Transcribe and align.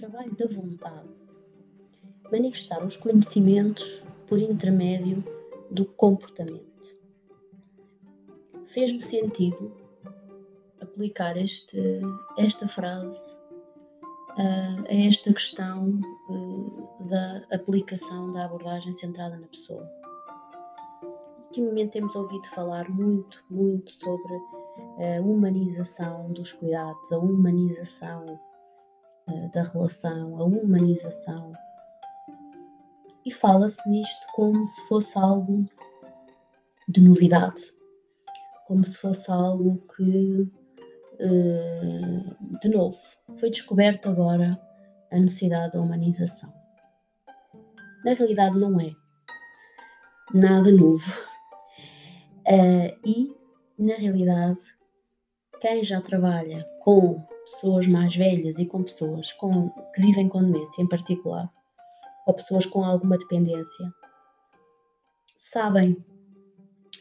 trabalho 0.00 0.34
da 0.34 0.46
vontade, 0.46 1.10
manifestar 2.32 2.82
os 2.82 2.96
conhecimentos 2.96 4.02
por 4.26 4.38
intermédio 4.38 5.22
do 5.70 5.84
comportamento. 5.84 6.96
Fez-me 8.68 9.02
sentido 9.02 9.70
aplicar 10.80 11.36
este, 11.36 12.00
esta 12.38 12.66
frase 12.66 13.36
uh, 14.38 14.86
a 14.88 15.06
esta 15.06 15.34
questão 15.34 16.00
uh, 16.30 17.06
da 17.06 17.44
aplicação 17.52 18.32
da 18.32 18.46
abordagem 18.46 18.96
centrada 18.96 19.36
na 19.36 19.48
pessoa. 19.48 19.86
Ultimamente 21.48 21.92
temos 21.92 22.16
ouvido 22.16 22.46
falar 22.46 22.88
muito, 22.88 23.44
muito 23.50 23.90
sobre 23.90 24.34
a 24.98 25.20
humanização 25.20 26.32
dos 26.32 26.52
cuidados, 26.54 27.12
a 27.12 27.18
humanização 27.18 28.40
da 29.52 29.62
relação, 29.62 30.36
a 30.38 30.44
humanização. 30.44 31.52
E 33.24 33.32
fala-se 33.32 33.86
nisto 33.88 34.26
como 34.34 34.66
se 34.66 34.80
fosse 34.88 35.18
algo 35.18 35.66
de 36.88 37.00
novidade, 37.00 37.62
como 38.66 38.86
se 38.86 38.96
fosse 38.96 39.30
algo 39.30 39.82
que 39.96 40.50
eh, 41.22 42.20
de 42.62 42.68
novo, 42.70 42.96
foi 43.38 43.50
descoberto 43.50 44.08
agora 44.08 44.58
a 45.12 45.18
necessidade 45.18 45.74
da 45.74 45.80
humanização. 45.80 46.50
Na 48.04 48.14
realidade, 48.14 48.58
não 48.58 48.80
é 48.80 48.92
nada 50.32 50.72
novo. 50.72 51.10
Uh, 52.48 53.06
e, 53.06 53.36
na 53.78 53.94
realidade, 53.94 54.58
quem 55.60 55.84
já 55.84 56.00
trabalha 56.00 56.66
com 56.82 57.22
pessoas 57.50 57.86
mais 57.86 58.14
velhas 58.14 58.58
e 58.58 58.66
com 58.66 58.82
pessoas 58.82 59.32
com, 59.32 59.70
que 59.94 60.00
vivem 60.00 60.28
com 60.28 60.42
demência 60.42 60.82
em 60.82 60.88
particular, 60.88 61.50
ou 62.26 62.34
pessoas 62.34 62.64
com 62.64 62.84
alguma 62.84 63.18
dependência, 63.18 63.92
sabem 65.40 65.96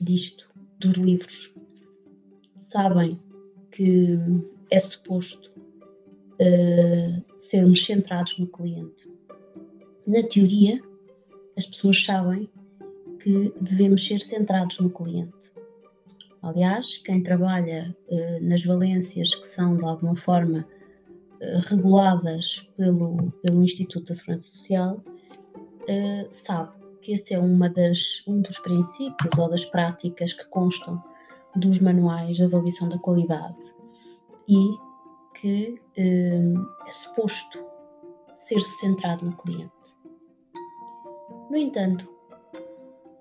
disto, 0.00 0.48
dos 0.78 0.94
livros, 0.94 1.54
sabem 2.56 3.20
que 3.70 4.18
é 4.70 4.80
suposto 4.80 5.52
uh, 6.40 7.40
sermos 7.40 7.84
centrados 7.84 8.38
no 8.38 8.46
cliente. 8.46 9.08
Na 10.06 10.22
teoria, 10.22 10.80
as 11.56 11.66
pessoas 11.66 12.02
sabem 12.02 12.48
que 13.20 13.52
devemos 13.60 14.06
ser 14.06 14.20
centrados 14.20 14.78
no 14.78 14.90
cliente. 14.90 15.37
Aliás, 16.42 16.98
quem 16.98 17.22
trabalha 17.22 17.96
uh, 18.08 18.48
nas 18.48 18.64
valências 18.64 19.34
que 19.34 19.46
são 19.46 19.76
de 19.76 19.84
alguma 19.84 20.16
forma 20.16 20.66
uh, 21.40 21.68
reguladas 21.68 22.72
pelo, 22.76 23.32
pelo 23.42 23.62
Instituto 23.62 24.06
da 24.06 24.14
Segurança 24.14 24.50
Social 24.50 25.02
sabe 26.30 26.78
que 27.00 27.14
esse 27.14 27.32
é 27.32 27.38
uma 27.38 27.70
das, 27.70 28.22
um 28.26 28.42
dos 28.42 28.58
princípios 28.58 29.38
ou 29.38 29.48
das 29.48 29.64
práticas 29.64 30.34
que 30.34 30.44
constam 30.50 31.02
dos 31.56 31.80
manuais 31.80 32.36
de 32.36 32.44
avaliação 32.44 32.88
da 32.88 32.98
qualidade 32.98 33.56
e 34.46 34.76
que 35.40 35.80
eh, 35.96 36.54
é 36.86 36.90
suposto 36.90 37.64
ser 38.36 38.60
centrado 38.62 39.24
no 39.24 39.36
cliente. 39.36 39.72
No 41.50 41.56
entanto, 41.56 42.08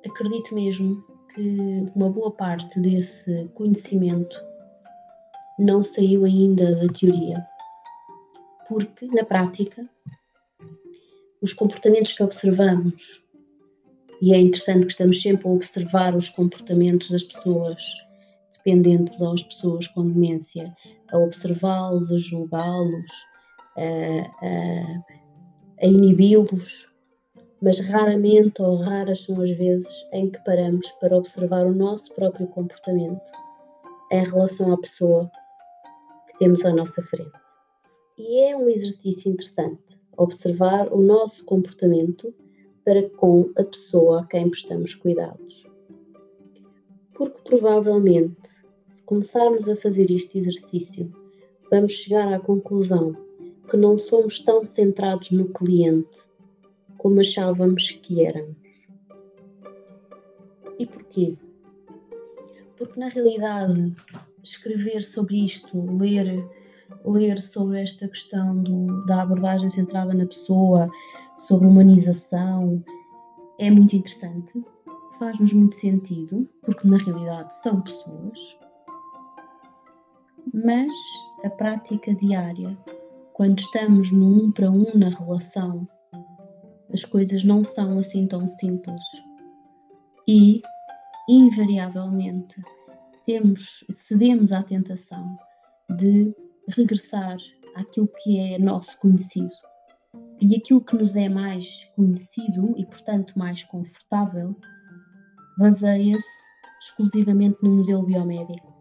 acredito 0.06 0.56
mesmo 0.56 1.04
que 1.38 1.92
uma 1.96 2.10
boa 2.10 2.32
parte 2.32 2.80
desse 2.80 3.48
conhecimento 3.54 4.36
não 5.60 5.84
saiu 5.84 6.26
ainda 6.26 6.76
da 6.76 6.92
teoria, 6.92 7.46
porque 8.68 9.06
na 9.06 9.24
prática 9.24 9.88
os 11.40 11.54
comportamentos 11.54 12.14
que 12.14 12.24
observamos, 12.24 13.24
e 14.20 14.34
é 14.34 14.40
interessante 14.40 14.88
que 14.88 14.92
estamos 14.92 15.22
sempre 15.22 15.48
a 15.48 15.52
observar 15.52 16.16
os 16.16 16.28
comportamentos 16.28 17.12
das 17.12 17.24
pessoas 17.24 17.84
dependentes 18.56 19.22
ou 19.22 19.34
as 19.34 19.44
pessoas 19.44 19.86
com 19.88 20.10
demência, 20.10 20.76
a 21.12 21.20
observá-los, 21.20 22.12
a 22.12 22.18
julgá-los, 22.18 23.12
a, 23.78 24.46
a, 24.46 25.84
a 25.84 25.86
inibi-los, 25.86 26.88
mas 27.62 27.80
raramente 27.80 28.62
ou 28.62 28.78
raras 28.78 29.22
são 29.22 29.42
as 29.42 29.52
vezes 29.52 30.06
em 30.14 30.30
que 30.30 30.44
paramos 30.44 30.90
para 31.00 31.18
observar 31.18 31.66
o 31.66 31.74
nosso 31.74 32.14
próprio 32.14 32.48
comportamento 32.48 33.32
em 34.12 34.24
relação 34.24 34.72
à 34.72 34.78
pessoa 34.78 35.30
que 36.28 36.38
temos 36.40 36.64
à 36.64 36.74
nossa 36.74 37.02
frente. 37.04 37.32
E 38.18 38.42
é 38.42 38.56
um 38.56 38.70
exercício 38.70 39.32
interessante 39.32 40.00
observar 40.16 40.92
o 40.92 41.02
nosso 41.02 41.46
comportamento 41.46 42.34
para 42.84 43.08
com 43.10 43.52
a 43.58 43.64
pessoa 43.64 44.22
a 44.22 44.26
quem 44.26 44.50
prestamos 44.50 44.96
cuidados. 44.96 45.68
Porque 47.14 47.42
provavelmente 47.44 48.50
começarmos 49.06 49.68
a 49.70 49.76
fazer 49.76 50.12
este 50.12 50.38
exercício, 50.38 51.12
vamos 51.72 51.94
chegar 51.94 52.32
à 52.34 52.40
conclusão 52.40 53.16
que 53.70 53.78
não 53.78 53.98
somos 53.98 54.40
tão 54.40 54.66
centrados 54.66 55.32
no 55.32 55.50
cliente 55.50 56.27
como 56.98 57.20
achávamos 57.20 57.92
que 57.92 58.26
éramos. 58.26 58.56
E 60.80 60.86
porquê? 60.86 61.38
Porque 62.78 63.00
na 63.00 63.10
realidade 63.10 63.96
escrever 64.44 65.04
sobre 65.04 65.46
isto, 65.46 65.98
ler, 65.98 66.46
ler 67.06 67.40
sobre 67.40 67.82
esta 67.82 68.08
questão 68.08 68.62
do, 68.62 69.06
da 69.06 69.24
abordagem 69.24 69.70
centrada 69.70 70.14
na 70.14 70.26
pessoa, 70.26 70.90
sobre 71.38 71.68
humanização, 71.68 72.84
é 73.60 73.72
muito 73.72 73.96
interessante, 73.96 74.64
faz-nos 75.18 75.52
muito 75.54 75.76
sentido, 75.76 76.48
porque 76.62 76.88
na 76.88 76.98
realidade 76.98 77.56
são 77.58 77.82
pessoas, 77.82 78.58
mas 80.54 80.92
a 81.44 81.50
prática 81.50 82.14
diária, 82.16 82.78
quando 83.34 83.60
estamos 83.60 84.12
no 84.12 84.46
um 84.46 84.52
para 84.52 84.70
um 84.70 84.96
na 84.96 85.10
relação, 85.10 85.88
as 86.98 87.06
coisas 87.06 87.44
não 87.44 87.64
são 87.64 88.00
assim 88.00 88.26
tão 88.26 88.50
simples. 88.50 89.02
E, 90.28 90.64
invariavelmente, 91.30 92.56
temos, 93.24 93.86
cedemos 93.96 94.52
à 94.52 94.64
tentação 94.64 95.38
de 95.96 96.34
regressar 96.70 97.38
àquilo 97.76 98.10
que 98.24 98.40
é 98.40 98.58
nosso 98.58 99.00
conhecido. 99.00 99.52
E 100.42 100.56
aquilo 100.56 100.82
que 100.82 100.96
nos 100.96 101.16
é 101.16 101.30
mais 101.30 101.84
conhecido 101.96 102.74
e, 102.76 102.86
portanto, 102.86 103.38
mais 103.38 103.64
confortável, 103.64 104.56
baseia-se 105.60 106.26
exclusivamente 106.82 107.58
no 107.62 107.76
modelo 107.78 108.08
biomédico. 108.08 108.76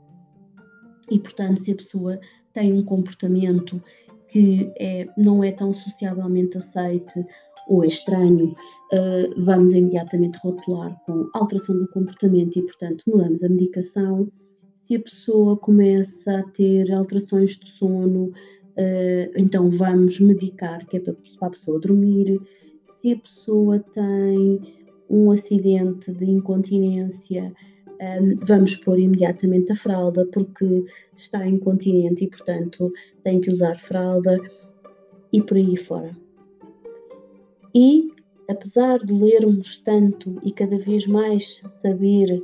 E, 1.11 1.19
portanto, 1.19 1.61
se 1.61 1.73
a 1.73 1.77
pessoa 1.77 2.19
tem 2.55 2.73
um 2.73 2.83
comportamento 2.83 3.83
que 4.29 4.73
é, 4.79 5.07
não 5.19 5.45
é 5.45 5.53
tão 5.53 5.75
sociavelmente 5.75 6.57
aceite 6.57 7.27
ou 7.67 7.85
é 7.85 7.89
estranho, 7.89 8.55
uh, 8.93 9.45
vamos 9.45 9.73
imediatamente 9.73 10.39
rotular 10.39 10.97
com 11.05 11.29
alteração 11.35 11.79
do 11.79 11.89
comportamento 11.89 12.57
e, 12.57 12.63
portanto, 12.63 13.03
mudamos 13.07 13.43
a 13.43 13.49
medicação. 13.49 14.31
Se 14.77 14.97
a 14.97 15.01
pessoa 15.01 15.57
começa 15.57 16.39
a 16.39 16.43
ter 16.51 16.93
alterações 16.93 17.59
de 17.59 17.71
sono, 17.73 18.27
uh, 18.27 19.33
então 19.37 19.71
vamos 19.71 20.21
medicar, 20.21 20.87
que 20.87 20.99
é 20.99 21.01
para, 21.01 21.15
a 21.41 21.51
pessoa 21.51 21.81
dormir. 21.81 22.41
Se 22.85 23.13
a 23.13 23.19
pessoa 23.19 23.81
tem 23.93 24.61
um 25.11 25.31
acidente 25.31 26.13
de 26.13 26.25
incontinência, 26.25 27.53
um, 28.01 28.37
vamos 28.47 28.77
pôr 28.77 28.99
imediatamente 28.99 29.73
a 29.73 29.77
fralda 29.77 30.27
porque 30.27 30.85
está 31.17 31.47
incontinente 31.47 32.25
e, 32.25 32.29
portanto, 32.29 32.93
tem 33.25 33.41
que 33.41 33.51
usar 33.51 33.79
fralda 33.81 34.39
e 35.33 35.43
por 35.43 35.57
aí 35.57 35.77
fora. 35.77 36.26
E, 37.79 38.11
apesar 38.49 39.01
de 39.05 39.13
lermos 39.13 39.81
tanto 39.81 40.41
e 40.43 40.51
cada 40.51 40.79
vez 40.79 41.07
mais 41.07 41.59
saber 41.83 42.43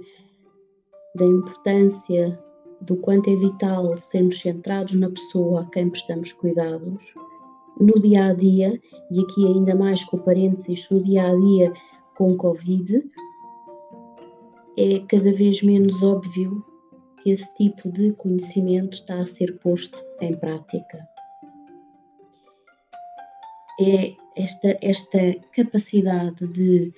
da 1.14 1.24
importância 1.24 2.38
do 2.82 2.96
quanto 2.96 3.30
é 3.30 3.36
vital 3.36 3.96
sermos 4.02 4.38
centrados 4.38 4.92
na 4.92 5.08
pessoa 5.08 5.62
a 5.62 5.66
quem 5.70 5.88
prestamos 5.88 6.34
cuidados, 6.34 7.02
no 7.80 7.94
dia 7.94 8.26
a 8.26 8.34
dia, 8.34 8.78
e 9.10 9.20
aqui 9.20 9.46
ainda 9.46 9.74
mais 9.74 10.04
com 10.04 10.18
parênteses, 10.18 10.86
no 10.90 11.02
dia 11.02 11.26
a 11.26 11.34
dia 11.34 11.72
com 12.14 12.36
Covid, 12.36 13.02
é 14.76 14.98
cada 15.08 15.32
vez 15.32 15.62
menos 15.62 16.02
óbvio 16.02 16.62
que 17.22 17.30
esse 17.30 17.54
tipo 17.54 17.90
de 17.90 18.12
conhecimento 18.12 18.92
está 18.92 19.18
a 19.20 19.26
ser 19.26 19.58
posto 19.60 19.98
em 20.20 20.36
prática. 20.36 21.08
É 23.80 24.14
esta, 24.36 24.78
esta 24.80 25.34
capacidade 25.54 26.46
de 26.48 26.92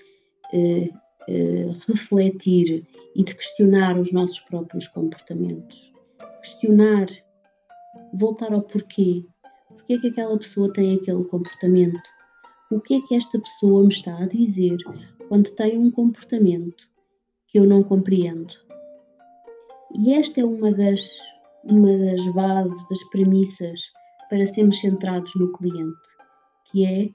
eh, 0.53 0.91
eh, 1.29 1.77
refletir 1.89 2.87
e 3.15 3.25
de 3.25 3.35
questionar 3.35 3.99
os 3.99 4.13
nossos 4.13 4.41
próprios 4.41 4.89
comportamentos. 4.89 5.93
Questionar, 6.43 7.09
voltar 8.13 8.53
ao 8.53 8.63
porquê. 8.63 9.25
porque 9.69 9.95
é 9.95 9.99
que 9.99 10.09
aquela 10.09 10.39
pessoa 10.39 10.73
tem 10.73 10.95
aquele 10.95 11.25
comportamento. 11.25 12.03
O 12.71 12.81
que 12.81 12.95
é 12.95 13.01
que 13.03 13.15
esta 13.15 13.39
pessoa 13.39 13.83
me 13.83 13.93
está 13.93 14.17
a 14.19 14.27
dizer 14.27 14.77
quando 15.29 15.51
tem 15.55 15.79
um 15.79 15.91
comportamento 15.91 16.85
que 17.49 17.59
eu 17.59 17.65
não 17.65 17.83
compreendo? 17.83 18.53
E 19.97 20.13
esta 20.15 20.41
é 20.41 20.45
uma 20.45 20.73
das, 20.73 21.17
uma 21.65 21.97
das 21.97 22.27
bases, 22.35 22.89
das 22.89 23.03
premissas 23.11 23.81
para 24.29 24.45
sermos 24.47 24.81
centrados 24.81 25.33
no 25.37 25.53
cliente, 25.53 26.01
que 26.75 26.85
é 26.85 27.09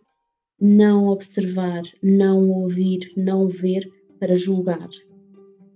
não 0.58 1.10
observar, 1.10 1.84
não 2.02 2.50
ouvir, 2.50 3.12
não 3.18 3.50
ver 3.50 3.92
para 4.18 4.38
julgar, 4.38 4.88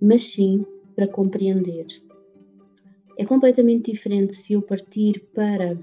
mas 0.00 0.30
sim 0.30 0.64
para 0.96 1.06
compreender. 1.06 1.86
É 3.18 3.26
completamente 3.26 3.92
diferente 3.92 4.36
se 4.36 4.54
eu 4.54 4.62
partir 4.62 5.22
para 5.34 5.78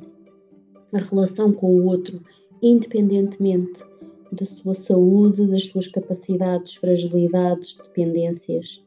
a 0.92 0.98
relação 0.98 1.54
com 1.54 1.76
o 1.76 1.86
outro, 1.86 2.20
independentemente 2.60 3.84
da 4.32 4.48
sua 4.48 4.74
saúde, 4.74 5.46
das 5.46 5.68
suas 5.68 5.88
capacidades, 5.88 6.74
fragilidades, 6.74 7.78
dependências, 7.78 8.84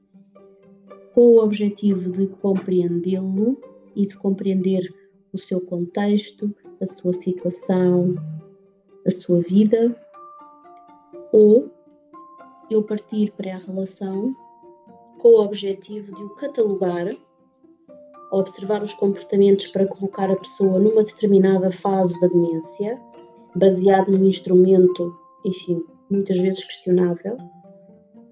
com 1.14 1.36
o 1.36 1.44
objetivo 1.44 2.10
de 2.10 2.26
compreendê-lo 2.26 3.60
e 3.94 4.08
de 4.08 4.16
compreender 4.16 4.92
o 5.32 5.38
seu 5.38 5.60
contexto, 5.60 6.52
a 6.80 6.86
sua 6.88 7.12
situação, 7.12 8.16
a 9.06 9.10
sua 9.10 9.40
vida, 9.40 9.94
ou 11.32 11.70
eu 12.70 12.82
partir 12.82 13.32
para 13.32 13.54
a 13.54 13.58
relação 13.58 14.34
com 15.18 15.28
o 15.28 15.44
objetivo 15.44 16.14
de 16.14 16.22
o 16.22 16.30
catalogar, 16.30 17.14
observar 18.30 18.82
os 18.82 18.92
comportamentos 18.94 19.66
para 19.68 19.86
colocar 19.86 20.30
a 20.30 20.36
pessoa 20.36 20.78
numa 20.78 21.02
determinada 21.02 21.70
fase 21.70 22.18
da 22.20 22.26
demência, 22.26 23.00
baseado 23.54 24.10
num 24.10 24.26
instrumento, 24.26 25.14
enfim, 25.44 25.84
muitas 26.10 26.38
vezes 26.38 26.64
questionável, 26.64 27.36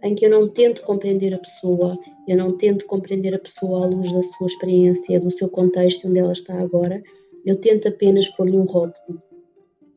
em 0.03 0.15
que 0.15 0.27
eu 0.27 0.31
não 0.31 0.49
tento 0.49 0.83
compreender 0.83 1.33
a 1.33 1.39
pessoa, 1.39 1.97
eu 2.27 2.37
não 2.37 2.57
tento 2.57 2.87
compreender 2.87 3.35
a 3.35 3.39
pessoa 3.39 3.85
à 3.85 3.89
luz 3.89 4.13
da 4.13 4.23
sua 4.23 4.49
experiência, 4.49 5.21
do 5.21 5.31
seu 5.31 5.49
contexto, 5.49 6.09
onde 6.09 6.19
ela 6.19 6.33
está 6.33 6.59
agora, 6.59 7.01
eu 7.47 7.61
tento 7.61 7.89
apenas 7.89 8.29
pôr-lhe 8.29 8.57
um 8.57 8.65
rótulo. 8.65 9.23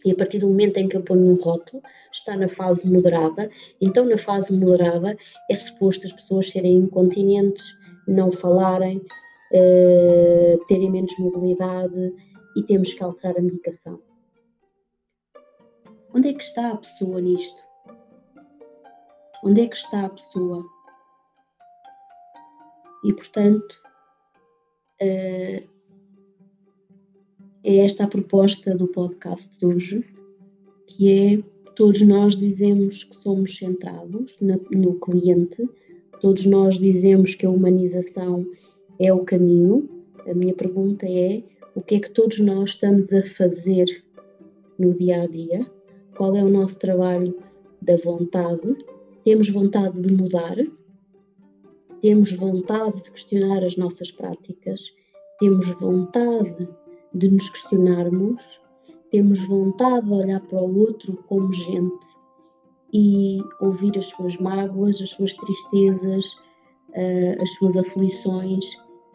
E 0.05 0.11
a 0.11 0.15
partir 0.15 0.37
do 0.37 0.47
momento 0.47 0.77
em 0.77 0.87
que 0.87 0.95
eu 0.95 1.01
ponho 1.01 1.31
um 1.31 1.35
rótulo, 1.35 1.81
está 2.13 2.37
na 2.37 2.47
fase 2.47 2.87
moderada. 2.87 3.49
Então, 3.81 4.05
na 4.05 4.19
fase 4.19 4.55
moderada, 4.55 5.17
é 5.49 5.55
suposto 5.55 6.05
as 6.05 6.13
pessoas 6.13 6.47
serem 6.47 6.75
incontinentes, 6.75 7.65
não 8.07 8.31
falarem, 8.31 8.97
uh, 8.97 10.65
terem 10.67 10.91
menos 10.91 11.17
mobilidade 11.17 12.13
e 12.55 12.61
temos 12.61 12.93
que 12.93 13.03
alterar 13.03 13.35
a 13.35 13.41
medicação. 13.41 13.99
Onde 16.13 16.29
é 16.29 16.33
que 16.33 16.43
está 16.43 16.69
a 16.69 16.77
pessoa 16.77 17.19
nisto? 17.19 17.63
Onde 19.43 19.61
é 19.61 19.67
que 19.67 19.75
está 19.75 20.05
a 20.05 20.09
pessoa? 20.09 20.63
E, 23.03 23.11
portanto, 23.11 23.75
uh, 25.01 25.74
é 27.65 27.77
esta 27.77 28.03
a 28.03 28.07
proposta 28.07 28.77
do 28.77 28.87
podcast 28.87 29.57
de 29.57 29.65
hoje, 29.65 30.05
que 30.85 31.11
é 31.11 31.43
todos 31.75 31.99
nós 32.01 32.37
dizemos 32.37 33.03
que 33.03 33.15
somos 33.15 33.57
centrados 33.57 34.37
no 34.39 34.99
cliente, 34.99 35.67
todos 36.21 36.45
nós 36.45 36.77
dizemos 36.77 37.33
que 37.33 37.43
a 37.43 37.49
humanização 37.49 38.45
é 38.99 39.11
o 39.11 39.25
caminho. 39.25 39.89
A 40.27 40.33
minha 40.35 40.53
pergunta 40.53 41.07
é: 41.09 41.41
o 41.73 41.81
que 41.81 41.95
é 41.95 41.99
que 41.99 42.11
todos 42.11 42.37
nós 42.37 42.69
estamos 42.69 43.11
a 43.11 43.25
fazer 43.25 43.87
no 44.77 44.93
dia 44.93 45.23
a 45.23 45.25
dia? 45.25 45.65
Qual 46.15 46.35
é 46.35 46.43
o 46.43 46.49
nosso 46.49 46.77
trabalho 46.77 47.35
da 47.81 47.97
vontade? 47.97 48.77
Temos 49.23 49.49
vontade 49.49 49.99
de 49.99 50.13
mudar? 50.13 50.55
Temos 51.99 52.31
vontade 52.31 53.01
de 53.01 53.11
questionar 53.11 53.63
as 53.63 53.75
nossas 53.75 54.11
práticas? 54.11 54.93
Temos 55.39 55.67
vontade 55.79 56.67
de 57.15 57.31
nos 57.31 57.49
questionarmos, 57.49 58.41
temos 59.09 59.39
vontade 59.47 60.05
de 60.05 60.13
olhar 60.13 60.41
para 60.41 60.61
o 60.61 60.79
outro 60.79 61.15
como 61.27 61.53
gente 61.53 62.05
e 62.93 63.39
ouvir 63.61 63.97
as 63.97 64.05
suas 64.05 64.35
mágoas, 64.37 65.01
as 65.01 65.11
suas 65.11 65.33
tristezas, 65.33 66.25
uh, 66.89 67.41
as 67.41 67.49
suas 67.53 67.77
aflições 67.77 68.65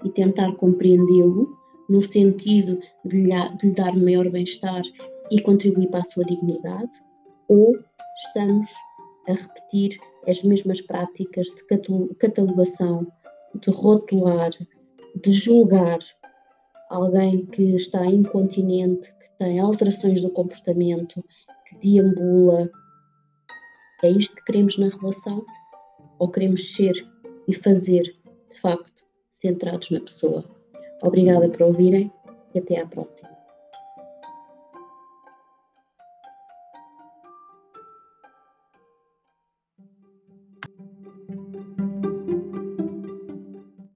e 0.05 0.11
tentar 0.11 0.53
compreendê-lo 0.57 1.57
no 1.89 2.03
sentido 2.03 2.79
de 3.05 3.23
lhe 3.23 3.75
dar 3.75 3.95
maior 3.97 4.31
bem-estar 4.31 4.83
e 5.31 5.41
contribuir 5.41 5.89
para 5.89 6.01
a 6.01 6.05
sua 6.05 6.25
dignidade, 6.25 6.91
ou 7.49 7.77
estamos 8.27 8.69
a 9.29 9.33
repetir 9.33 10.01
as 10.27 10.43
mesmas 10.43 10.81
práticas 10.81 11.47
de 11.49 12.15
catalogação, 12.15 13.07
de 13.61 13.71
rotular, 13.71 14.51
de 15.23 15.33
julgar 15.33 15.99
alguém 16.91 17.47
que 17.47 17.77
está 17.77 18.05
incontinente, 18.05 19.13
que 19.15 19.29
tem 19.39 19.61
alterações 19.61 20.21
do 20.21 20.31
comportamento, 20.31 21.25
que 21.67 21.77
deambula. 21.77 22.69
É 24.03 24.11
isto 24.11 24.37
que 24.37 24.45
queremos 24.45 24.77
na 24.77 24.89
relação? 24.89 25.45
Ou 26.19 26.29
queremos 26.29 26.75
ser 26.75 26.93
e 27.49 27.55
fazer, 27.55 28.03
de 28.03 28.61
facto, 28.61 29.05
centrados 29.33 29.91
na 29.91 30.01
pessoa? 30.01 30.45
Obrigada 31.03 31.49
por 31.49 31.63
ouvirem 31.63 32.13
e 32.55 32.59
até 32.59 32.81
à 32.81 32.87
próxima. 32.87 33.40